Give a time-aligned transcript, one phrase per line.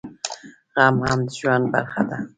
[0.73, 2.17] غم هم د ژوند برخه ده